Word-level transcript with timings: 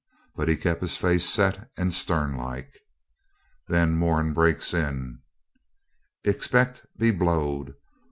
But 0.35 0.47
he 0.49 0.55
kept 0.57 0.81
his 0.81 0.97
face 0.97 1.29
set 1.29 1.69
and 1.77 1.93
stern 1.93 2.35
like. 2.35 2.73
Then 3.67 3.99
Moran 3.99 4.33
breaks 4.33 4.73
in 4.73 5.19
'Expect, 6.23 6.87
be 6.97 7.11
blowed! 7.11 7.75